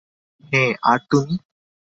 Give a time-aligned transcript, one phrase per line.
[0.43, 1.35] হ্যাঁ, আর তুমি?